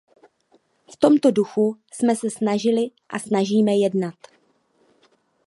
[0.93, 4.15] V tomto duchu jsme se snažili a snažíme jednat.